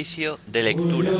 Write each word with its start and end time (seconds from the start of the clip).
de 0.00 0.62
lectura. 0.62 1.10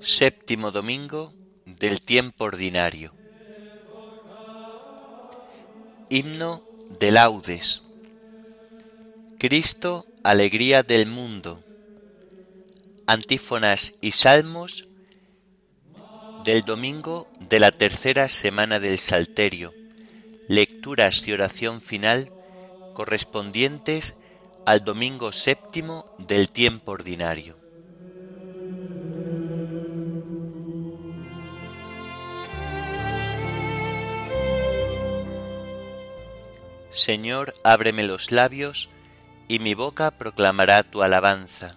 Séptimo 0.00 0.70
domingo 0.70 1.34
del 1.66 2.00
tiempo 2.00 2.44
ordinario. 2.44 3.12
Himno 6.08 6.62
de 6.98 7.10
laudes. 7.10 7.82
Cristo, 9.38 10.06
alegría 10.22 10.82
del 10.82 11.06
mundo. 11.06 11.62
Antífonas 13.12 13.98
y 14.00 14.12
salmos 14.12 14.88
del 16.44 16.62
domingo 16.62 17.28
de 17.40 17.60
la 17.60 17.70
tercera 17.70 18.30
semana 18.30 18.80
del 18.80 18.96
Salterio. 18.96 19.74
Lecturas 20.48 21.28
y 21.28 21.34
oración 21.34 21.82
final 21.82 22.32
correspondientes 22.94 24.16
al 24.64 24.82
domingo 24.82 25.30
séptimo 25.30 26.06
del 26.16 26.50
tiempo 26.50 26.92
ordinario. 26.92 27.58
Señor, 36.88 37.52
ábreme 37.62 38.04
los 38.04 38.32
labios, 38.32 38.88
y 39.48 39.58
mi 39.58 39.74
boca 39.74 40.12
proclamará 40.12 40.82
tu 40.82 41.02
alabanza. 41.02 41.76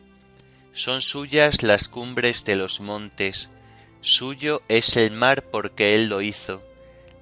son 0.73 1.01
suyas 1.01 1.63
las 1.63 1.87
cumbres 1.89 2.45
de 2.45 2.55
los 2.55 2.79
montes, 2.79 3.49
suyo 4.01 4.61
es 4.67 4.97
el 4.97 5.11
mar 5.11 5.43
porque 5.51 5.95
Él 5.95 6.07
lo 6.07 6.21
hizo, 6.21 6.63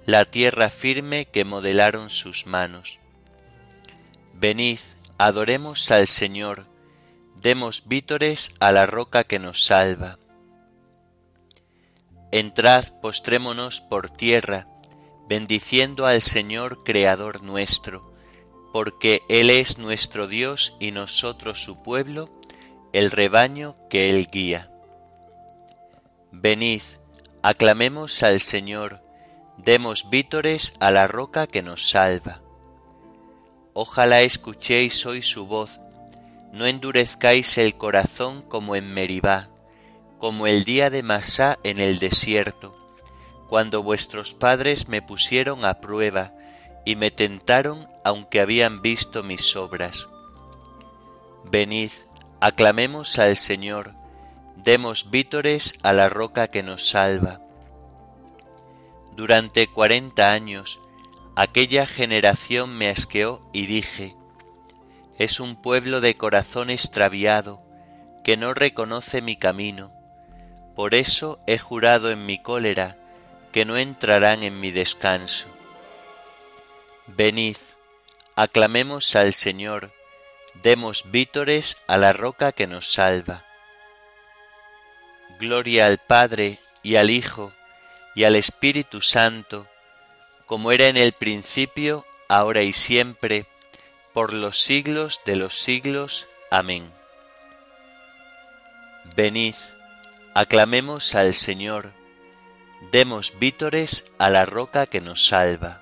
la 0.06 0.25
tierra 0.25 0.69
firme 0.69 1.25
que 1.25 1.45
modelaron 1.45 2.09
sus 2.09 2.45
manos. 2.45 3.00
Venid, 4.33 4.80
adoremos 5.17 5.91
al 5.91 6.08
Señor, 6.08 6.66
demos 7.41 7.88
vítores 7.88 8.56
a 8.59 8.72
la 8.72 8.86
roca 8.86 9.24
que 9.24 9.40
nos 9.40 9.66
salva. 9.66 10.18
Entrad, 12.31 12.85
postrémonos 13.01 13.81
por 13.81 14.09
tierra, 14.09 14.68
bendiciendo 15.28 16.06
al 16.06 16.22
Señor 16.22 16.84
Creador 16.84 17.44
nuestro, 17.44 18.13
porque 18.72 19.22
Él 19.29 19.50
es 19.50 19.78
nuestro 19.78 20.28
Dios 20.28 20.75
y 20.79 20.91
nosotros 20.91 21.62
su 21.62 21.81
pueblo, 21.81 22.38
el 22.94 23.11
rebaño 23.11 23.75
que 23.89 24.09
Él 24.09 24.27
guía. 24.31 24.72
Venid, 26.31 26.81
aclamemos 27.41 28.23
al 28.23 28.39
Señor, 28.39 29.01
demos 29.57 30.09
vítores 30.09 30.73
a 30.79 30.91
la 30.91 31.07
roca 31.07 31.47
que 31.47 31.61
nos 31.61 31.89
salva. 31.89 32.41
Ojalá 33.73 34.22
escuchéis 34.22 35.05
hoy 35.05 35.22
su 35.22 35.45
voz, 35.45 35.79
no 36.51 36.66
endurezcáis 36.66 37.57
el 37.57 37.75
corazón 37.75 38.41
como 38.41 38.75
en 38.75 38.94
Meribá 38.94 39.50
como 40.19 40.47
el 40.47 40.66
día 40.66 40.89
de 40.89 41.01
Masá 41.01 41.57
en 41.63 41.79
el 41.79 41.97
desierto, 41.97 42.75
cuando 43.47 43.81
vuestros 43.81 44.35
padres 44.35 44.89
me 44.89 45.01
pusieron 45.01 45.63
a 45.66 45.79
prueba 45.79 46.33
y 46.85 46.97
me 46.97 47.09
tentaron 47.09 47.88
aunque 48.03 48.41
habían 48.41 48.81
visto 48.81 49.23
mis 49.23 49.56
obras. 49.56 50.09
Venid, 51.45 51.91
aclamemos 52.39 53.19
al 53.19 53.35
Señor, 53.35 53.95
demos 54.55 55.11
vítores 55.11 55.75
a 55.83 55.94
la 55.94 56.09
roca 56.09 56.47
que 56.47 56.63
nos 56.63 56.89
salva. 56.89 57.41
Durante 59.16 59.67
cuarenta 59.67 60.31
años 60.31 60.79
aquella 61.35 61.85
generación 61.85 62.77
me 62.77 62.89
asqueó 62.89 63.41
y 63.53 63.66
dije, 63.66 64.16
es 65.17 65.39
un 65.39 65.61
pueblo 65.61 66.01
de 66.01 66.16
corazón 66.16 66.69
extraviado, 66.69 67.61
que 68.23 68.38
no 68.38 68.53
reconoce 68.53 69.21
mi 69.21 69.35
camino 69.35 70.00
por 70.79 70.95
eso 70.95 71.41
he 71.45 71.57
jurado 71.57 72.09
en 72.09 72.25
mi 72.25 72.41
cólera 72.41 72.95
que 73.51 73.66
no 73.66 73.75
entrarán 73.75 74.44
en 74.44 74.61
mi 74.61 74.71
descanso. 74.71 75.50
Venid, 77.06 77.57
aclamemos 78.38 79.13
al 79.17 79.33
Señor, 79.33 79.91
demos 80.62 81.12
vítores 81.12 81.78
a 81.88 81.97
la 81.97 82.14
roca 82.14 82.52
que 82.52 82.68
nos 82.68 82.92
salva. 82.92 83.46
Gloria 85.40 85.86
al 85.86 85.97
Padre 85.97 86.59
y 86.84 86.96
al 86.96 87.09
Hijo 87.09 87.53
y 88.16 88.24
al 88.24 88.36
Espíritu 88.36 89.02
Santo, 89.02 89.68
como 90.46 90.72
era 90.72 90.88
en 90.88 90.98
el 90.98 91.14
principio, 91.14 92.06
ahora 92.28 92.64
y 92.64 92.74
siempre, 92.74 93.46
por 94.14 94.34
los 94.34 94.59
siglos 94.59 95.22
de 95.25 95.36
los 95.36 95.53
siglos. 95.53 96.28
Amén. 96.52 96.92
Venid, 99.16 99.56
Aclamemos 100.36 101.16
al 101.16 101.34
Señor, 101.34 101.92
demos 102.92 103.40
vítores 103.40 104.09
a 104.19 104.30
la 104.30 104.46
roca 104.46 104.86
que 104.86 105.02
nos 105.02 105.25
salva. 105.25 105.81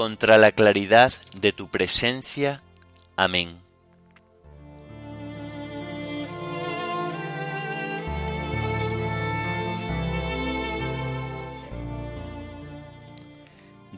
contra 0.00 0.38
la 0.38 0.50
claridad 0.52 1.12
de 1.36 1.52
tu 1.52 1.68
presencia. 1.68 2.62
Amén. 3.16 3.60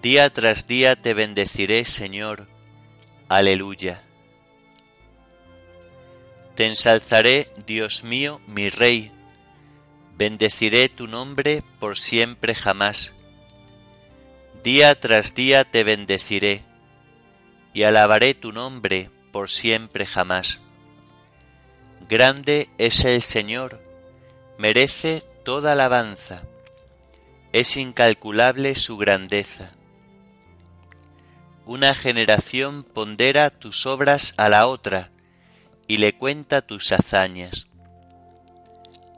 Día 0.03 0.29
tras 0.31 0.67
día 0.67 0.97
te 0.97 1.15
bendeciré, 1.15 1.85
Señor. 1.85 2.49
Aleluya. 3.29 4.03
Te 6.57 6.67
ensalzaré, 6.67 7.47
Dios 7.65 8.03
mío, 8.03 8.41
mi 8.49 8.71
Rey, 8.71 9.13
Bendeciré 10.19 10.89
tu 10.89 11.07
nombre 11.07 11.63
por 11.79 11.97
siempre 11.97 12.57
jamás. 12.57 13.15
Día 14.63 14.95
tras 14.95 15.35
día 15.35 15.65
te 15.65 15.83
bendeciré 15.83 16.63
y 17.75 17.83
alabaré 17.83 18.35
tu 18.35 18.53
nombre 18.53 19.11
por 19.33 19.51
siempre 19.51 20.07
jamás. 20.07 20.63
Grande 22.09 22.71
es 22.79 23.05
el 23.05 23.23
Señor, 23.23 23.83
merece 24.59 25.25
toda 25.45 25.73
alabanza, 25.73 26.43
es 27.53 27.77
incalculable 27.77 28.77
su 28.77 28.97
grandeza. 28.97 29.73
Una 31.67 31.93
generación 31.93 32.85
pondera 32.85 33.51
tus 33.51 33.85
obras 33.85 34.33
a 34.37 34.49
la 34.49 34.69
otra 34.69 35.11
y 35.89 35.97
le 35.97 36.17
cuenta 36.17 36.63
tus 36.63 36.93
hazañas. 36.93 37.67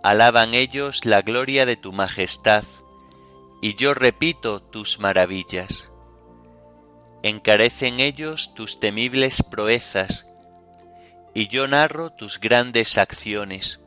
Alaban 0.02 0.54
ellos 0.54 1.04
la 1.04 1.20
gloria 1.20 1.66
de 1.66 1.76
tu 1.76 1.92
majestad, 1.92 2.64
y 3.64 3.76
yo 3.76 3.94
repito 3.94 4.60
tus 4.60 4.98
maravillas. 4.98 5.90
Encarecen 7.22 7.98
ellos 7.98 8.52
tus 8.54 8.78
temibles 8.78 9.42
proezas, 9.42 10.26
y 11.32 11.48
yo 11.48 11.66
narro 11.66 12.10
tus 12.10 12.38
grandes 12.40 12.98
acciones. 12.98 13.82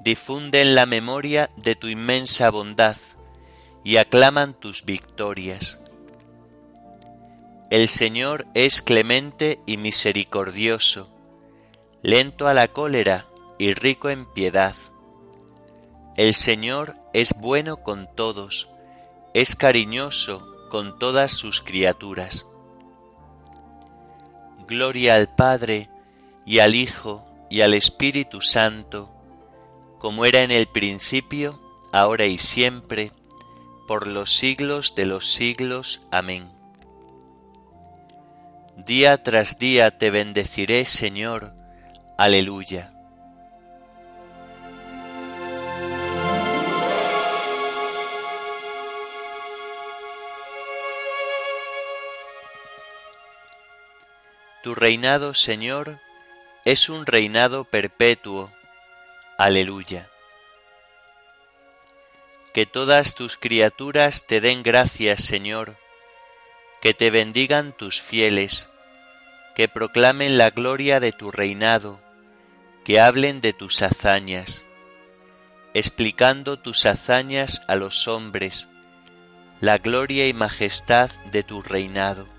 Difunden 0.00 0.74
la 0.74 0.86
memoria 0.86 1.50
de 1.56 1.76
tu 1.76 1.86
inmensa 1.86 2.50
bondad, 2.50 2.96
y 3.84 3.98
aclaman 3.98 4.54
tus 4.54 4.84
victorias. 4.84 5.80
El 7.70 7.86
Señor 7.86 8.48
es 8.54 8.82
clemente 8.82 9.60
y 9.66 9.76
misericordioso, 9.76 11.14
lento 12.02 12.48
a 12.48 12.54
la 12.54 12.66
cólera 12.66 13.28
y 13.56 13.72
rico 13.72 14.10
en 14.10 14.26
piedad. 14.26 14.74
El 16.16 16.34
Señor 16.34 16.96
es 17.16 17.40
bueno 17.40 17.78
con 17.78 18.14
todos, 18.14 18.68
es 19.32 19.56
cariñoso 19.56 20.46
con 20.68 20.98
todas 20.98 21.32
sus 21.32 21.62
criaturas. 21.62 22.44
Gloria 24.68 25.14
al 25.14 25.34
Padre 25.34 25.88
y 26.44 26.58
al 26.58 26.74
Hijo 26.74 27.24
y 27.48 27.62
al 27.62 27.72
Espíritu 27.72 28.42
Santo, 28.42 29.10
como 29.98 30.26
era 30.26 30.42
en 30.42 30.50
el 30.50 30.66
principio, 30.66 31.58
ahora 31.90 32.26
y 32.26 32.36
siempre, 32.36 33.12
por 33.88 34.06
los 34.06 34.36
siglos 34.36 34.94
de 34.94 35.06
los 35.06 35.32
siglos. 35.32 36.02
Amén. 36.10 36.50
Día 38.76 39.22
tras 39.22 39.58
día 39.58 39.96
te 39.96 40.10
bendeciré, 40.10 40.84
Señor. 40.84 41.54
Aleluya. 42.18 42.95
Tu 54.66 54.74
reinado, 54.74 55.32
Señor, 55.32 56.00
es 56.64 56.88
un 56.88 57.06
reinado 57.06 57.62
perpetuo. 57.66 58.52
Aleluya. 59.38 60.10
Que 62.52 62.66
todas 62.66 63.14
tus 63.14 63.36
criaturas 63.36 64.26
te 64.26 64.40
den 64.40 64.64
gracias, 64.64 65.22
Señor, 65.22 65.76
que 66.82 66.94
te 66.94 67.12
bendigan 67.12 67.76
tus 67.76 68.02
fieles, 68.02 68.68
que 69.54 69.68
proclamen 69.68 70.36
la 70.36 70.50
gloria 70.50 70.98
de 70.98 71.12
tu 71.12 71.30
reinado, 71.30 72.00
que 72.84 72.98
hablen 72.98 73.40
de 73.40 73.52
tus 73.52 73.82
hazañas, 73.82 74.66
explicando 75.74 76.58
tus 76.58 76.86
hazañas 76.86 77.62
a 77.68 77.76
los 77.76 78.08
hombres, 78.08 78.68
la 79.60 79.78
gloria 79.78 80.26
y 80.26 80.32
majestad 80.32 81.12
de 81.30 81.44
tu 81.44 81.62
reinado 81.62 82.35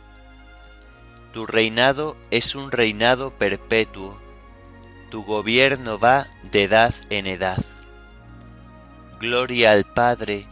tu 1.34 1.46
reinado 1.46 2.18
es 2.32 2.56
un 2.56 2.72
reinado 2.72 3.32
perpetuo, 3.32 4.18
tu 5.10 5.24
gobierno 5.24 6.00
va 6.00 6.28
de 6.52 6.64
edad 6.64 6.94
en 7.10 7.28
edad. 7.28 7.64
Gloria 9.20 9.72
al 9.72 9.86
Padre, 9.86 10.48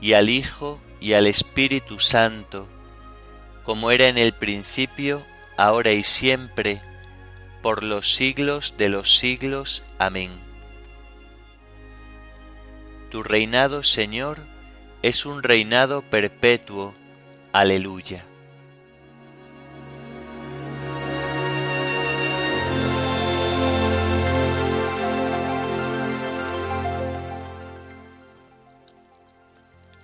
y 0.00 0.14
al 0.14 0.28
Hijo, 0.28 0.80
y 1.00 1.14
al 1.14 1.26
Espíritu 1.26 1.98
Santo, 1.98 2.68
como 3.64 3.90
era 3.90 4.06
en 4.06 4.18
el 4.18 4.32
principio, 4.32 5.24
ahora 5.56 5.92
y 5.92 6.02
siempre, 6.02 6.80
por 7.62 7.84
los 7.84 8.14
siglos 8.14 8.74
de 8.76 8.88
los 8.88 9.18
siglos. 9.18 9.84
Amén. 9.98 10.30
Tu 13.10 13.22
reinado, 13.22 13.82
Señor, 13.82 14.40
es 15.02 15.26
un 15.26 15.42
reinado 15.42 16.02
perpetuo. 16.02 16.94
Aleluya. 17.52 18.24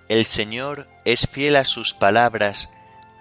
El 0.09 0.25
Señor 0.25 0.87
es 1.05 1.27
fiel 1.27 1.55
a 1.55 1.63
sus 1.63 1.93
palabras, 1.93 2.71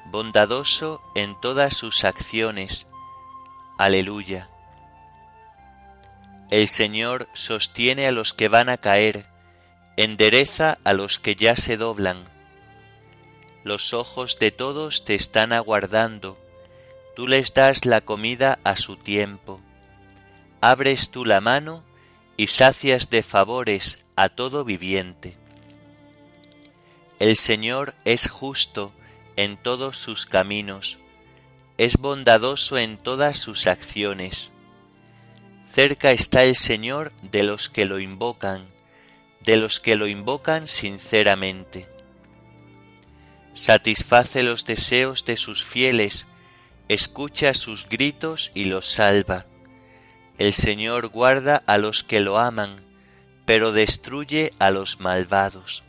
bondadoso 0.06 1.02
en 1.14 1.38
todas 1.38 1.76
sus 1.76 2.02
acciones. 2.04 2.86
Aleluya. 3.76 4.48
El 6.50 6.66
Señor 6.66 7.28
sostiene 7.34 8.06
a 8.06 8.10
los 8.10 8.32
que 8.32 8.48
van 8.48 8.70
a 8.70 8.78
caer, 8.78 9.26
endereza 9.98 10.78
a 10.82 10.94
los 10.94 11.18
que 11.18 11.36
ya 11.36 11.56
se 11.56 11.76
doblan. 11.76 12.24
Los 13.64 13.92
ojos 13.92 14.38
de 14.38 14.50
todos 14.50 15.04
te 15.04 15.14
están 15.14 15.52
aguardando, 15.52 16.38
tú 17.14 17.26
les 17.26 17.52
das 17.52 17.84
la 17.84 18.00
comida 18.00 18.60
a 18.64 18.76
su 18.76 18.96
tiempo. 18.96 19.60
Abres 20.62 21.10
tú 21.10 21.26
la 21.26 21.42
mano 21.42 21.84
y 22.38 22.46
sacias 22.46 23.10
de 23.10 23.22
favores 23.22 24.06
a 24.16 24.30
todo 24.30 24.64
viviente. 24.64 25.37
El 27.18 27.34
Señor 27.34 27.96
es 28.04 28.28
justo 28.28 28.92
en 29.34 29.56
todos 29.56 29.96
sus 29.96 30.24
caminos, 30.24 30.98
es 31.76 31.96
bondadoso 31.96 32.78
en 32.78 32.96
todas 32.96 33.36
sus 33.36 33.66
acciones. 33.66 34.52
Cerca 35.68 36.12
está 36.12 36.44
el 36.44 36.54
Señor 36.54 37.10
de 37.22 37.42
los 37.42 37.70
que 37.70 37.86
lo 37.86 37.98
invocan, 37.98 38.68
de 39.40 39.56
los 39.56 39.80
que 39.80 39.96
lo 39.96 40.06
invocan 40.06 40.68
sinceramente. 40.68 41.88
Satisface 43.52 44.44
los 44.44 44.64
deseos 44.64 45.24
de 45.24 45.36
sus 45.36 45.64
fieles, 45.64 46.28
escucha 46.88 47.52
sus 47.52 47.88
gritos 47.88 48.52
y 48.54 48.66
los 48.66 48.86
salva. 48.86 49.44
El 50.38 50.52
Señor 50.52 51.08
guarda 51.08 51.64
a 51.66 51.78
los 51.78 52.04
que 52.04 52.20
lo 52.20 52.38
aman, 52.38 52.76
pero 53.44 53.72
destruye 53.72 54.52
a 54.60 54.70
los 54.70 55.00
malvados 55.00 55.82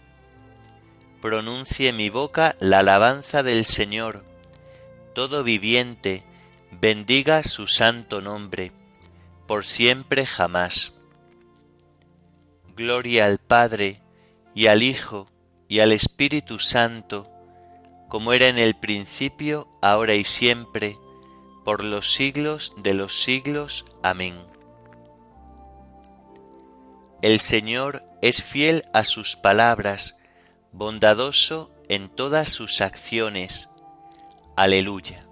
pronuncie 1.22 1.94
mi 1.94 2.10
boca 2.10 2.56
la 2.60 2.80
alabanza 2.80 3.44
del 3.44 3.66
Señor. 3.66 4.24
Todo 5.14 5.44
viviente, 5.44 6.24
bendiga 6.72 7.44
su 7.44 7.68
santo 7.68 8.22
nombre, 8.22 8.72
por 9.48 9.66
siempre 9.66 10.26
jamás. 10.26 10.96
Gloria 12.76 13.26
al 13.26 13.40
Padre, 13.40 14.02
y 14.56 14.68
al 14.68 14.84
Hijo, 14.84 15.30
y 15.68 15.80
al 15.80 15.92
Espíritu 15.92 16.60
Santo, 16.60 17.30
como 18.08 18.34
era 18.34 18.48
en 18.48 18.58
el 18.58 18.76
principio, 18.76 19.68
ahora 19.82 20.16
y 20.16 20.24
siempre, 20.24 20.98
por 21.64 21.84
los 21.84 22.14
siglos 22.14 22.74
de 22.78 22.94
los 22.94 23.22
siglos. 23.22 23.86
Amén. 24.02 24.36
El 27.22 27.40
Señor 27.40 28.04
es 28.22 28.42
fiel 28.42 28.86
a 28.94 29.04
sus 29.04 29.36
palabras, 29.36 30.19
bondadoso 30.72 31.72
en 31.88 32.08
todas 32.08 32.50
sus 32.50 32.82
acciones. 32.82 33.70
Aleluya. 34.56 35.26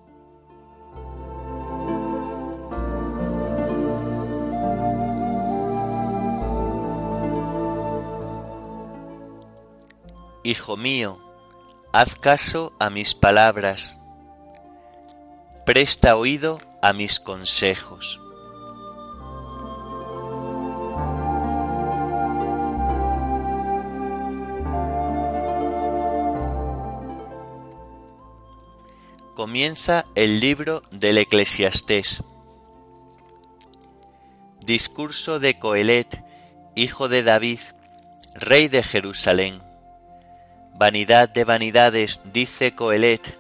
Hijo 10.44 10.78
mío, 10.78 11.20
haz 11.92 12.16
caso 12.16 12.72
a 12.80 12.90
mis 12.90 13.14
palabras, 13.14 14.00
presta 15.66 16.16
oído 16.16 16.62
a 16.82 16.94
mis 16.94 17.20
consejos. 17.20 18.22
Comienza 29.58 30.06
el 30.14 30.40
libro 30.40 30.84
del 30.92 31.18
Eclesiastés. 31.18 32.24
Discurso 34.62 35.40
de 35.40 35.58
Coelet 35.58 36.24
hijo 36.76 37.10
de 37.10 37.24
David, 37.24 37.60
rey 38.36 38.68
de 38.68 38.84
Jerusalén. 38.84 39.64
Vanidad 40.76 41.28
de 41.30 41.44
vanidades, 41.44 42.22
dice 42.32 42.76
Coelet, 42.76 43.36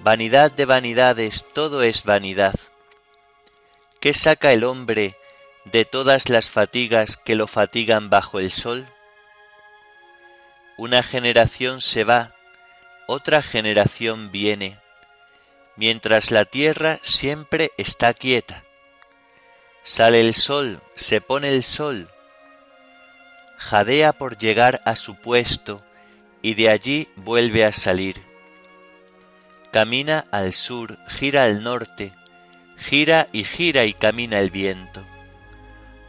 vanidad 0.00 0.52
de 0.52 0.66
vanidades, 0.66 1.46
todo 1.54 1.82
es 1.82 2.04
vanidad. 2.04 2.54
¿Qué 3.98 4.12
saca 4.12 4.52
el 4.52 4.64
hombre 4.64 5.16
de 5.64 5.86
todas 5.86 6.28
las 6.28 6.50
fatigas 6.50 7.16
que 7.16 7.34
lo 7.34 7.46
fatigan 7.46 8.10
bajo 8.10 8.40
el 8.40 8.50
sol? 8.50 8.86
Una 10.76 11.02
generación 11.02 11.80
se 11.80 12.04
va, 12.04 12.34
otra 13.06 13.40
generación 13.40 14.30
viene, 14.30 14.81
mientras 15.76 16.30
la 16.30 16.44
tierra 16.44 16.98
siempre 17.02 17.72
está 17.76 18.14
quieta. 18.14 18.64
Sale 19.82 20.20
el 20.20 20.34
sol, 20.34 20.80
se 20.94 21.20
pone 21.20 21.48
el 21.48 21.62
sol, 21.62 22.08
jadea 23.62 24.12
por 24.12 24.36
llegar 24.36 24.82
a 24.84 24.96
su 24.96 25.16
puesto, 25.16 25.82
y 26.42 26.54
de 26.54 26.68
allí 26.68 27.08
vuelve 27.16 27.64
a 27.64 27.72
salir. 27.72 28.22
Camina 29.70 30.26
al 30.32 30.52
sur, 30.52 30.98
gira 31.08 31.44
al 31.44 31.62
norte, 31.62 32.12
gira 32.76 33.28
y 33.32 33.44
gira 33.44 33.84
y 33.84 33.94
camina 33.94 34.40
el 34.40 34.50
viento. 34.50 35.02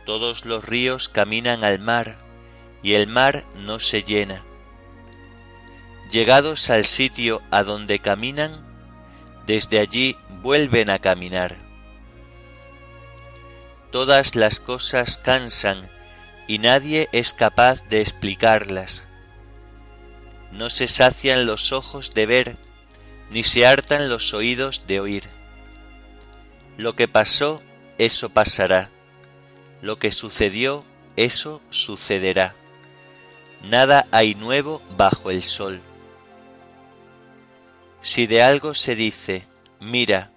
Todos 0.05 0.45
los 0.45 0.65
ríos 0.65 1.07
caminan 1.07 1.63
al 1.63 1.79
mar, 1.79 2.17
y 2.81 2.93
el 2.93 3.07
mar 3.07 3.45
no 3.55 3.79
se 3.79 4.03
llena. 4.03 4.43
Llegados 6.11 6.69
al 6.69 6.83
sitio 6.83 7.41
a 7.51 7.63
donde 7.63 7.99
caminan, 7.99 8.72
desde 9.45 9.79
allí 9.79 10.17
vuelven 10.41 10.89
a 10.89 10.99
caminar. 10.99 11.57
Todas 13.91 14.35
las 14.35 14.59
cosas 14.59 15.17
cansan 15.17 15.89
y 16.47 16.59
nadie 16.59 17.09
es 17.11 17.33
capaz 17.33 17.83
de 17.87 18.01
explicarlas 18.01 19.07
no 20.53 20.69
se 20.69 20.87
sacian 20.87 21.45
los 21.45 21.71
ojos 21.71 22.13
de 22.13 22.25
ver, 22.25 22.57
ni 23.31 23.43
se 23.43 23.65
hartan 23.65 24.07
los 24.07 24.33
oídos 24.33 24.83
de 24.87 24.99
oír. 24.99 25.23
Lo 26.77 26.95
que 26.95 27.07
pasó, 27.07 27.61
eso 27.97 28.29
pasará. 28.29 28.89
Lo 29.81 29.97
que 29.97 30.11
sucedió, 30.11 30.85
eso 31.15 31.61
sucederá. 31.71 32.53
Nada 33.63 34.05
hay 34.11 34.35
nuevo 34.35 34.81
bajo 34.95 35.31
el 35.31 35.41
sol. 35.41 35.81
Si 38.03 38.27
de 38.27 38.43
algo 38.43 38.73
se 38.73 38.97
dice, 38.97 39.47
mira, 39.79 40.29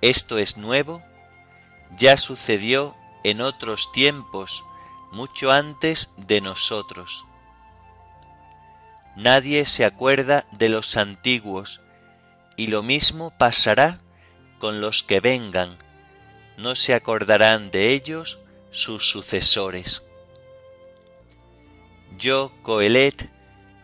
esto 0.00 0.36
es 0.36 0.56
nuevo, 0.56 1.00
ya 1.96 2.16
sucedió 2.16 2.96
en 3.22 3.40
otros 3.40 3.92
tiempos, 3.92 4.64
mucho 5.12 5.52
antes 5.52 6.12
de 6.16 6.40
nosotros. 6.40 7.24
Nadie 9.14 9.64
se 9.64 9.84
acuerda 9.84 10.44
de 10.50 10.68
los 10.68 10.96
antiguos, 10.96 11.80
y 12.56 12.66
lo 12.66 12.82
mismo 12.82 13.32
pasará 13.38 14.00
con 14.58 14.80
los 14.80 15.04
que 15.04 15.20
vengan, 15.20 15.78
no 16.56 16.74
se 16.74 16.94
acordarán 16.94 17.70
de 17.70 17.92
ellos 17.92 18.40
sus 18.72 19.08
sucesores. 19.08 20.02
Yo, 22.18 22.50
Coelet, 22.62 23.30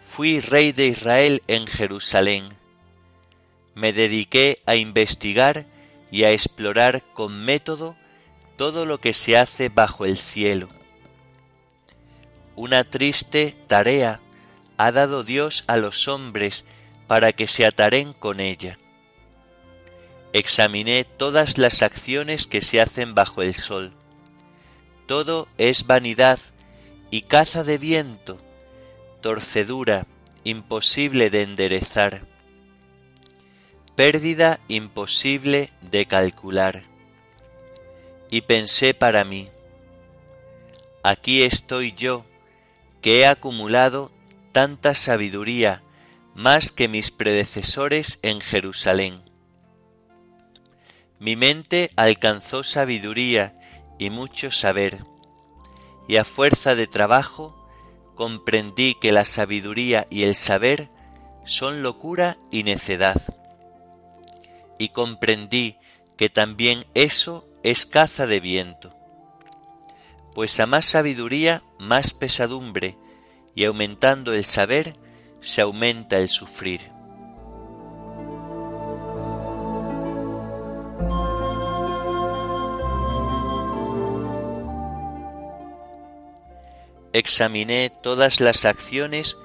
fui 0.02 0.40
rey 0.40 0.72
de 0.72 0.88
Israel 0.88 1.44
en 1.46 1.68
Jerusalén. 1.68 2.63
Me 3.74 3.92
dediqué 3.92 4.62
a 4.66 4.76
investigar 4.76 5.66
y 6.10 6.24
a 6.24 6.30
explorar 6.30 7.02
con 7.12 7.44
método 7.44 7.96
todo 8.56 8.86
lo 8.86 9.00
que 9.00 9.12
se 9.12 9.36
hace 9.36 9.68
bajo 9.68 10.04
el 10.04 10.16
cielo. 10.16 10.68
Una 12.56 12.84
triste 12.84 13.56
tarea 13.66 14.20
ha 14.76 14.92
dado 14.92 15.24
Dios 15.24 15.64
a 15.66 15.76
los 15.76 16.06
hombres 16.06 16.64
para 17.06 17.32
que 17.32 17.46
se 17.46 17.66
ataren 17.66 18.12
con 18.12 18.40
ella. 18.40 18.78
Examiné 20.32 21.04
todas 21.04 21.58
las 21.58 21.82
acciones 21.82 22.46
que 22.46 22.60
se 22.60 22.80
hacen 22.80 23.14
bajo 23.14 23.42
el 23.42 23.54
sol. 23.54 23.92
Todo 25.06 25.48
es 25.58 25.86
vanidad 25.86 26.38
y 27.10 27.22
caza 27.22 27.62
de 27.62 27.78
viento, 27.78 28.40
torcedura 29.20 30.06
imposible 30.44 31.30
de 31.30 31.42
enderezar, 31.42 32.26
pérdida 33.96 34.58
imposible 34.66 35.70
de 35.80 36.06
calcular. 36.06 36.84
Y 38.30 38.40
pensé 38.42 38.94
para 38.94 39.24
mí, 39.24 39.48
aquí 41.02 41.42
estoy 41.42 41.92
yo, 41.92 42.24
que 43.00 43.20
he 43.20 43.26
acumulado 43.26 44.10
tanta 44.52 44.94
sabiduría 44.94 45.82
más 46.34 46.72
que 46.72 46.88
mis 46.88 47.10
predecesores 47.10 48.18
en 48.22 48.40
Jerusalén. 48.40 49.22
Mi 51.20 51.36
mente 51.36 51.90
alcanzó 51.94 52.64
sabiduría 52.64 53.56
y 53.98 54.10
mucho 54.10 54.50
saber, 54.50 55.04
y 56.08 56.16
a 56.16 56.24
fuerza 56.24 56.74
de 56.74 56.88
trabajo 56.88 57.68
comprendí 58.16 58.94
que 58.94 59.12
la 59.12 59.24
sabiduría 59.24 60.06
y 60.10 60.24
el 60.24 60.34
saber 60.34 60.90
son 61.44 61.82
locura 61.82 62.36
y 62.50 62.64
necedad. 62.64 63.43
Y 64.78 64.88
comprendí 64.88 65.76
que 66.16 66.28
también 66.28 66.84
eso 66.94 67.48
es 67.62 67.86
caza 67.86 68.26
de 68.26 68.40
viento. 68.40 68.94
Pues 70.34 70.58
a 70.60 70.66
más 70.66 70.84
sabiduría, 70.84 71.62
más 71.78 72.12
pesadumbre, 72.12 72.98
y 73.54 73.64
aumentando 73.64 74.32
el 74.32 74.44
saber, 74.44 74.94
se 75.40 75.60
aumenta 75.60 76.18
el 76.18 76.28
sufrir. 76.28 76.92
Examiné 87.12 87.90
todas 87.90 88.40
las 88.40 88.64
acciones 88.64 89.36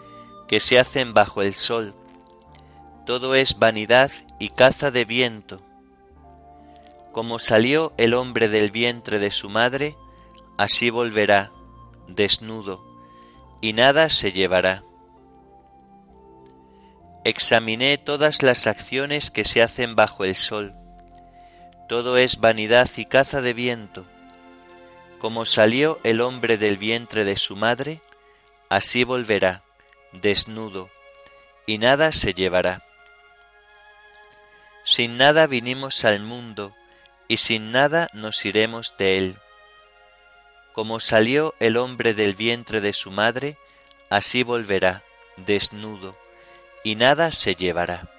que 0.47 0.59
se 0.59 0.79
hacen 0.79 1.13
bajo 1.13 1.43
el 1.43 1.53
sol. 1.53 1.93
Todo 3.05 3.35
es 3.35 3.59
vanidad 3.59 4.09
y 4.39 4.49
caza 4.49 4.91
de 4.91 5.05
viento. 5.05 5.61
Como 7.11 7.39
salió 7.39 7.93
el 7.97 8.13
hombre 8.13 8.49
del 8.49 8.71
vientre 8.71 9.19
de 9.19 9.31
su 9.31 9.49
madre, 9.49 9.95
así 10.57 10.89
volverá, 10.89 11.51
desnudo 12.07 12.89
y 13.61 13.73
nada 13.73 14.09
se 14.09 14.31
llevará. 14.31 14.83
Examiné 17.23 17.97
todas 17.97 18.41
las 18.41 18.67
acciones 18.67 19.31
que 19.31 19.43
se 19.43 19.61
hacen 19.61 19.95
bajo 19.95 20.23
el 20.23 20.35
sol. 20.35 20.73
Todo 21.87 22.17
es 22.17 22.39
vanidad 22.39 22.89
y 22.95 23.05
caza 23.05 23.41
de 23.41 23.53
viento. 23.53 24.05
Como 25.19 25.45
salió 25.45 25.99
el 26.03 26.21
hombre 26.21 26.57
del 26.57 26.77
vientre 26.77 27.25
de 27.25 27.35
su 27.35 27.57
madre, 27.57 28.01
así 28.69 29.03
volverá, 29.03 29.63
desnudo, 30.13 30.89
y 31.65 31.77
nada 31.77 32.13
se 32.13 32.33
llevará. 32.33 32.83
Sin 34.89 35.17
nada 35.17 35.47
vinimos 35.47 36.03
al 36.03 36.19
mundo, 36.19 36.75
y 37.27 37.37
sin 37.37 37.71
nada 37.71 38.09
nos 38.13 38.43
iremos 38.45 38.95
de 38.97 39.17
él 39.17 39.39
como 40.79 41.01
salió 41.01 41.55
el 41.59 41.75
hombre 41.75 42.13
del 42.13 42.35
vientre 42.35 42.79
de 42.79 42.93
su 42.93 43.11
madre, 43.11 43.57
así 44.09 44.43
volverá, 44.43 45.03
desnudo, 45.35 46.17
y 46.85 46.95
nada 46.95 47.33
se 47.33 47.53
llevará. 47.53 48.09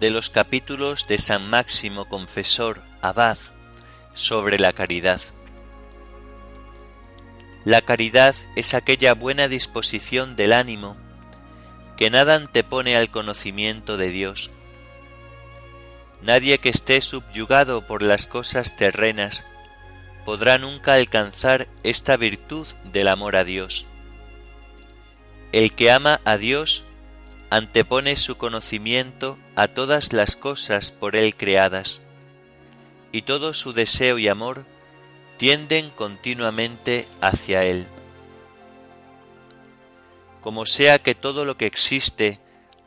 de 0.00 0.10
los 0.10 0.28
capítulos 0.28 1.08
de 1.08 1.16
San 1.16 1.48
Máximo 1.48 2.10
Confesor 2.10 2.82
Abad 3.00 3.38
sobre 4.12 4.58
la 4.58 4.74
caridad. 4.74 5.18
La 7.64 7.80
caridad 7.80 8.34
es 8.56 8.74
aquella 8.74 9.14
buena 9.14 9.48
disposición 9.48 10.36
del 10.36 10.52
ánimo 10.52 10.96
que 11.96 12.10
nada 12.10 12.34
antepone 12.34 12.96
al 12.96 13.10
conocimiento 13.10 13.96
de 13.96 14.10
Dios. 14.10 14.50
Nadie 16.20 16.58
que 16.58 16.68
esté 16.68 17.00
subyugado 17.00 17.86
por 17.86 18.02
las 18.02 18.26
cosas 18.26 18.76
terrenas 18.76 19.44
podrá 20.24 20.58
nunca 20.58 20.94
alcanzar 20.94 21.68
esta 21.82 22.16
virtud 22.16 22.66
del 22.92 23.08
amor 23.08 23.36
a 23.36 23.44
Dios. 23.44 23.86
El 25.52 25.74
que 25.74 25.90
ama 25.90 26.20
a 26.24 26.36
Dios 26.36 26.84
antepone 27.50 28.16
su 28.16 28.36
conocimiento 28.36 29.38
a 29.54 29.68
todas 29.68 30.12
las 30.12 30.34
cosas 30.34 30.92
por 30.92 31.14
él 31.14 31.36
creadas, 31.36 32.02
y 33.12 33.22
todo 33.22 33.54
su 33.54 33.72
deseo 33.72 34.18
y 34.18 34.28
amor 34.28 34.66
tienden 35.36 35.90
continuamente 35.90 37.06
hacia 37.20 37.64
él 37.64 37.86
como 40.44 40.66
sea 40.66 40.98
que 40.98 41.14
todo 41.14 41.46
lo 41.46 41.56
que 41.56 41.64
existe 41.64 42.38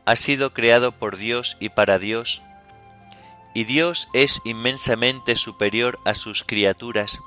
ha 0.06 0.16
sido 0.16 0.54
creado 0.54 0.92
por 0.92 1.18
Dios 1.18 1.58
y 1.60 1.70
para 1.70 1.98
Dios, 1.98 2.44
y 3.56 3.63
Dios 3.63 4.10
es 4.13 4.42
inmensamente 4.46 5.36
superior 5.36 5.98
a 6.06 6.13
sus 6.13 6.44
criaturas. 6.44 7.20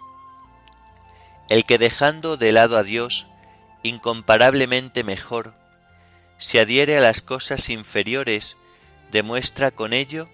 El 1.49 1.65
que 1.65 1.79
dejando 1.79 2.37
de 2.37 2.53
lado 2.53 2.77
a 2.77 2.85
Dios, 2.85 3.27
incomparablemente 3.83 5.03
mejor, 5.03 5.53
se 6.39 6.61
adhiere 6.61 6.97
a 6.97 7.01
las 7.01 7.23
cosas 7.23 7.69
inferiores, 7.69 8.57
demuestra 9.11 9.73
con 9.73 9.93
ello 9.93 10.29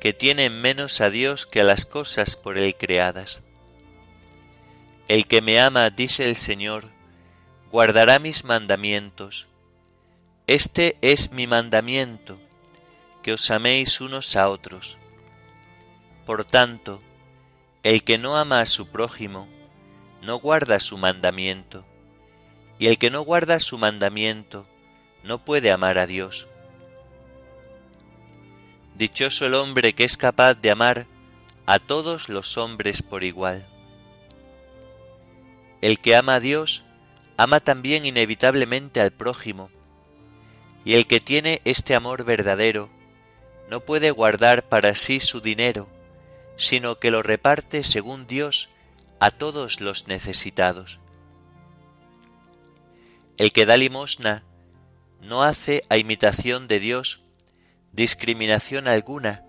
que 0.00 0.12
tiene 0.12 0.50
menos 0.50 1.00
a 1.00 1.10
Dios 1.10 1.46
que 1.46 1.60
a 1.60 1.64
las 1.64 1.86
cosas 1.86 2.34
por 2.34 2.58
él 2.58 2.74
creadas. 2.74 3.40
El 5.08 5.26
que 5.26 5.40
me 5.40 5.58
ama, 5.58 5.88
dice 5.88 6.28
el 6.28 6.36
Señor, 6.36 6.90
guardará 7.72 8.18
mis 8.18 8.44
mandamientos. 8.44 9.48
Este 10.46 10.98
es 11.00 11.32
mi 11.32 11.46
mandamiento, 11.46 12.38
que 13.22 13.32
os 13.32 13.50
améis 13.50 14.02
unos 14.02 14.36
a 14.36 14.50
otros. 14.50 14.98
Por 16.26 16.44
tanto, 16.44 17.00
el 17.82 18.04
que 18.04 18.18
no 18.18 18.36
ama 18.36 18.60
a 18.60 18.66
su 18.66 18.88
prójimo, 18.88 19.48
no 20.20 20.36
guarda 20.40 20.78
su 20.78 20.98
mandamiento, 20.98 21.86
y 22.78 22.88
el 22.88 22.98
que 22.98 23.08
no 23.08 23.22
guarda 23.22 23.60
su 23.60 23.78
mandamiento, 23.78 24.66
no 25.22 25.42
puede 25.42 25.70
amar 25.70 25.96
a 25.96 26.06
Dios. 26.06 26.48
Dichoso 28.94 29.46
el 29.46 29.54
hombre 29.54 29.94
que 29.94 30.04
es 30.04 30.18
capaz 30.18 30.54
de 30.56 30.70
amar 30.70 31.06
a 31.64 31.78
todos 31.78 32.28
los 32.28 32.58
hombres 32.58 33.00
por 33.02 33.24
igual. 33.24 33.66
El 35.80 35.98
que 36.00 36.16
ama 36.16 36.36
a 36.36 36.40
Dios, 36.40 36.84
ama 37.36 37.60
también 37.60 38.04
inevitablemente 38.04 39.00
al 39.00 39.12
prójimo, 39.12 39.70
y 40.84 40.94
el 40.94 41.06
que 41.06 41.20
tiene 41.20 41.60
este 41.64 41.94
amor 41.94 42.24
verdadero, 42.24 42.88
no 43.70 43.80
puede 43.80 44.10
guardar 44.10 44.68
para 44.68 44.94
sí 44.94 45.20
su 45.20 45.40
dinero, 45.40 45.88
sino 46.56 46.98
que 46.98 47.10
lo 47.10 47.22
reparte 47.22 47.84
según 47.84 48.26
Dios 48.26 48.70
a 49.20 49.30
todos 49.30 49.80
los 49.80 50.08
necesitados. 50.08 51.00
El 53.36 53.52
que 53.52 53.66
da 53.66 53.76
limosna 53.76 54.42
no 55.20 55.42
hace 55.44 55.84
a 55.88 55.96
imitación 55.96 56.66
de 56.66 56.80
Dios 56.80 57.22
discriminación 57.92 58.88
alguna 58.88 59.44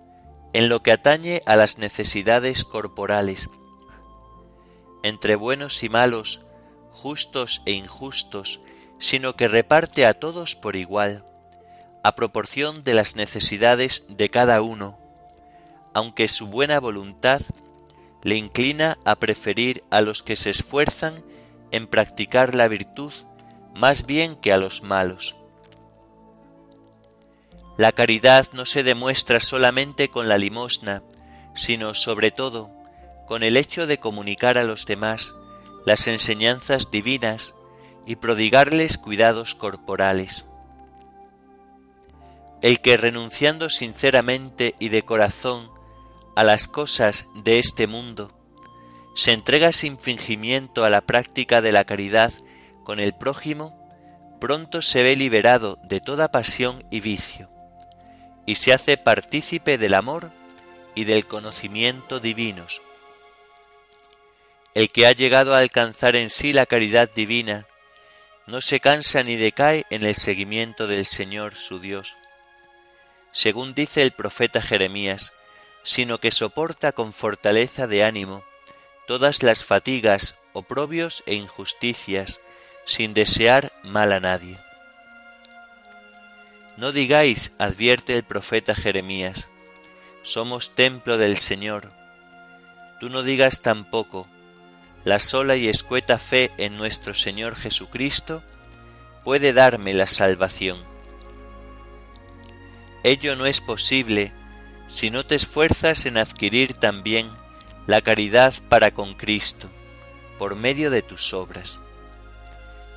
en 0.53 0.69
lo 0.69 0.81
que 0.81 0.91
atañe 0.91 1.41
a 1.45 1.55
las 1.55 1.77
necesidades 1.77 2.63
corporales. 2.63 3.49
Entre 5.03 5.35
buenos 5.35 5.83
y 5.83 5.89
malos, 5.89 6.41
justos 6.91 7.61
e 7.65 7.71
injustos, 7.71 8.59
sino 8.97 9.35
que 9.35 9.47
reparte 9.47 10.05
a 10.05 10.13
todos 10.13 10.55
por 10.55 10.75
igual, 10.75 11.25
a 12.03 12.15
proporción 12.15 12.83
de 12.83 12.93
las 12.93 13.15
necesidades 13.15 14.05
de 14.09 14.29
cada 14.29 14.61
uno, 14.61 14.97
aunque 15.93 16.27
su 16.27 16.47
buena 16.47 16.79
voluntad 16.79 17.41
le 18.23 18.35
inclina 18.35 18.97
a 19.05 19.15
preferir 19.15 19.83
a 19.89 20.01
los 20.01 20.23
que 20.23 20.35
se 20.35 20.49
esfuerzan 20.49 21.23
en 21.71 21.87
practicar 21.87 22.55
la 22.55 22.67
virtud 22.67 23.13
más 23.73 24.05
bien 24.05 24.35
que 24.35 24.51
a 24.51 24.57
los 24.57 24.83
malos. 24.83 25.35
La 27.77 27.93
caridad 27.93 28.47
no 28.51 28.65
se 28.65 28.83
demuestra 28.83 29.39
solamente 29.39 30.09
con 30.09 30.27
la 30.27 30.37
limosna, 30.37 31.01
sino 31.53 31.93
sobre 31.93 32.31
todo 32.31 32.69
con 33.29 33.43
el 33.43 33.57
hecho 33.57 33.85
de 33.85 33.99
comunicar 33.99 34.57
a 34.57 34.63
los 34.63 34.87
demás 34.87 35.35
las 35.85 36.07
enseñanzas 36.07 36.89
divinas 36.89 37.53
y 38.07 38.15
prodigarles 38.15 38.97
cuidados 38.97 39.53
corporales. 39.53 40.47
El 42.63 42.81
que 42.81 42.97
renunciando 42.97 43.69
sinceramente 43.69 44.73
y 44.79 44.89
de 44.89 45.03
corazón 45.03 45.69
a 46.35 46.43
las 46.43 46.67
cosas 46.67 47.27
de 47.35 47.59
este 47.59 47.85
mundo, 47.85 48.33
se 49.13 49.31
entrega 49.31 49.73
sin 49.73 49.99
fingimiento 49.99 50.83
a 50.83 50.89
la 50.89 51.01
práctica 51.01 51.61
de 51.61 51.71
la 51.71 51.83
caridad 51.83 52.33
con 52.83 52.99
el 52.99 53.13
prójimo, 53.13 53.77
pronto 54.41 54.81
se 54.81 55.03
ve 55.03 55.15
liberado 55.15 55.77
de 55.83 56.01
toda 56.01 56.31
pasión 56.31 56.83
y 56.89 56.99
vicio, 56.99 57.47
y 58.47 58.55
se 58.55 58.73
hace 58.73 58.97
partícipe 58.97 59.77
del 59.77 59.93
amor 59.93 60.31
y 60.95 61.03
del 61.03 61.27
conocimiento 61.27 62.19
divinos. 62.19 62.81
El 64.73 64.89
que 64.91 65.07
ha 65.07 65.11
llegado 65.11 65.55
a 65.55 65.59
alcanzar 65.59 66.15
en 66.15 66.29
sí 66.29 66.53
la 66.53 66.65
caridad 66.65 67.09
divina, 67.13 67.67
no 68.45 68.61
se 68.61 68.79
cansa 68.79 69.23
ni 69.23 69.35
decae 69.35 69.85
en 69.89 70.03
el 70.03 70.15
seguimiento 70.15 70.87
del 70.87 71.05
Señor 71.05 71.55
su 71.55 71.79
Dios. 71.79 72.17
Según 73.31 73.73
dice 73.73 74.01
el 74.01 74.11
profeta 74.11 74.61
Jeremías, 74.61 75.33
sino 75.83 76.19
que 76.19 76.31
soporta 76.31 76.91
con 76.91 77.13
fortaleza 77.13 77.87
de 77.87 78.03
ánimo 78.03 78.43
todas 79.07 79.41
las 79.43 79.65
fatigas, 79.65 80.37
oprobios 80.53 81.23
e 81.25 81.33
injusticias, 81.33 82.41
sin 82.85 83.13
desear 83.13 83.71
mal 83.83 84.11
a 84.11 84.19
nadie. 84.19 84.59
No 86.77 86.91
digáis, 86.91 87.51
advierte 87.57 88.15
el 88.15 88.23
profeta 88.23 88.75
Jeremías, 88.75 89.49
somos 90.21 90.75
templo 90.75 91.17
del 91.17 91.37
Señor. 91.37 91.91
Tú 92.99 93.09
no 93.09 93.23
digas 93.23 93.61
tampoco, 93.61 94.27
la 95.03 95.19
sola 95.19 95.55
y 95.55 95.67
escueta 95.67 96.19
fe 96.19 96.51
en 96.57 96.77
nuestro 96.77 97.13
Señor 97.13 97.55
Jesucristo 97.55 98.43
puede 99.23 99.53
darme 99.53 99.93
la 99.93 100.07
salvación. 100.07 100.83
Ello 103.03 103.35
no 103.35 103.45
es 103.45 103.61
posible 103.61 104.33
si 104.87 105.11
no 105.11 105.25
te 105.25 105.35
esfuerzas 105.35 106.05
en 106.05 106.17
adquirir 106.17 106.73
también 106.73 107.29
la 107.87 108.01
caridad 108.01 108.53
para 108.67 108.91
con 108.91 109.15
Cristo, 109.15 109.69
por 110.37 110.55
medio 110.55 110.91
de 110.91 111.01
tus 111.01 111.33
obras. 111.33 111.79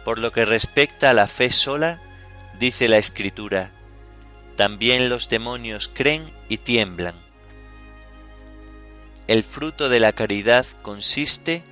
Por 0.04 0.18
lo 0.18 0.32
que 0.32 0.44
respecta 0.44 1.10
a 1.10 1.14
la 1.14 1.28
fe 1.28 1.50
sola, 1.50 2.00
dice 2.58 2.88
la 2.88 2.98
Escritura, 2.98 3.70
también 4.56 5.08
los 5.08 5.28
demonios 5.28 5.90
creen 5.92 6.24
y 6.48 6.58
tiemblan. 6.58 7.14
El 9.28 9.44
fruto 9.44 9.88
de 9.88 10.00
la 10.00 10.12
caridad 10.12 10.66
consiste 10.82 11.62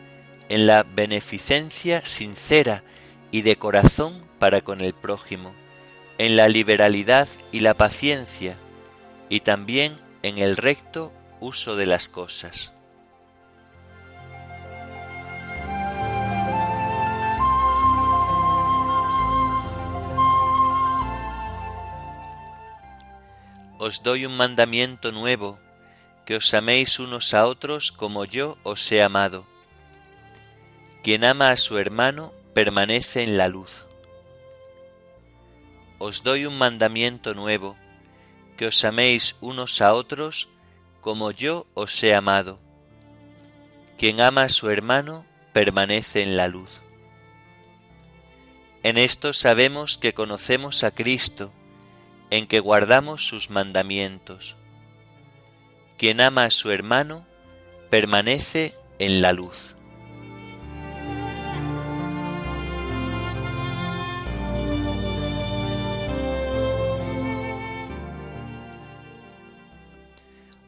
en 0.50 0.66
la 0.66 0.82
beneficencia 0.82 2.04
sincera 2.04 2.82
y 3.30 3.42
de 3.42 3.54
corazón 3.54 4.26
para 4.40 4.62
con 4.62 4.80
el 4.80 4.92
prójimo, 4.92 5.54
en 6.18 6.36
la 6.36 6.48
liberalidad 6.48 7.28
y 7.52 7.60
la 7.60 7.74
paciencia, 7.74 8.56
y 9.28 9.40
también 9.40 9.96
en 10.24 10.38
el 10.38 10.56
recto 10.56 11.12
uso 11.38 11.76
de 11.76 11.86
las 11.86 12.08
cosas. 12.08 12.74
Os 23.78 24.02
doy 24.02 24.26
un 24.26 24.36
mandamiento 24.36 25.12
nuevo, 25.12 25.60
que 26.26 26.34
os 26.34 26.52
améis 26.54 26.98
unos 26.98 27.34
a 27.34 27.46
otros 27.46 27.92
como 27.92 28.24
yo 28.24 28.58
os 28.64 28.90
he 28.90 29.00
amado. 29.00 29.46
Quien 31.02 31.24
ama 31.24 31.50
a 31.50 31.56
su 31.56 31.78
hermano 31.78 32.34
permanece 32.52 33.22
en 33.22 33.38
la 33.38 33.48
luz. 33.48 33.86
Os 35.98 36.22
doy 36.22 36.46
un 36.46 36.58
mandamiento 36.58 37.34
nuevo, 37.34 37.76
que 38.56 38.66
os 38.66 38.84
améis 38.84 39.36
unos 39.40 39.80
a 39.80 39.94
otros 39.94 40.48
como 41.00 41.30
yo 41.30 41.66
os 41.74 42.02
he 42.02 42.14
amado. 42.14 42.58
Quien 43.98 44.20
ama 44.20 44.44
a 44.44 44.48
su 44.50 44.68
hermano 44.70 45.24
permanece 45.52 46.22
en 46.22 46.36
la 46.36 46.48
luz. 46.48 46.82
En 48.82 48.98
esto 48.98 49.32
sabemos 49.32 49.98
que 49.98 50.14
conocemos 50.14 50.84
a 50.84 50.90
Cristo, 50.90 51.52
en 52.30 52.46
que 52.46 52.60
guardamos 52.60 53.26
sus 53.26 53.50
mandamientos. 53.50 54.56
Quien 55.98 56.20
ama 56.20 56.44
a 56.44 56.50
su 56.50 56.70
hermano 56.70 57.26
permanece 57.90 58.74
en 58.98 59.20
la 59.20 59.32
luz. 59.32 59.76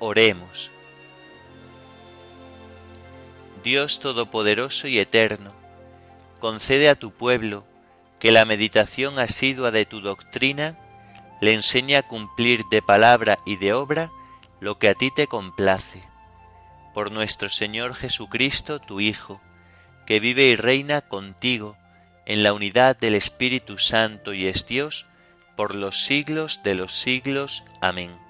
Oremos. 0.00 0.70
Dios 3.62 4.00
Todopoderoso 4.00 4.88
y 4.88 4.98
Eterno, 4.98 5.52
concede 6.40 6.88
a 6.88 6.94
tu 6.94 7.10
pueblo 7.10 7.64
que 8.18 8.32
la 8.32 8.46
meditación 8.46 9.18
asidua 9.18 9.70
de 9.70 9.84
tu 9.84 10.00
doctrina 10.00 10.78
le 11.42 11.52
enseñe 11.52 11.96
a 11.96 12.02
cumplir 12.08 12.64
de 12.70 12.80
palabra 12.80 13.38
y 13.44 13.56
de 13.56 13.74
obra 13.74 14.10
lo 14.60 14.78
que 14.78 14.88
a 14.88 14.94
ti 14.94 15.10
te 15.14 15.26
complace. 15.26 16.02
Por 16.94 17.12
nuestro 17.12 17.50
Señor 17.50 17.94
Jesucristo, 17.94 18.78
tu 18.78 19.00
Hijo, 19.00 19.40
que 20.06 20.18
vive 20.18 20.44
y 20.44 20.56
reina 20.56 21.02
contigo 21.02 21.76
en 22.24 22.42
la 22.42 22.54
unidad 22.54 22.96
del 22.98 23.14
Espíritu 23.14 23.76
Santo 23.76 24.32
y 24.32 24.46
es 24.46 24.66
Dios, 24.66 25.04
por 25.56 25.74
los 25.74 26.04
siglos 26.04 26.62
de 26.62 26.74
los 26.74 26.94
siglos. 26.94 27.64
Amén. 27.82 28.29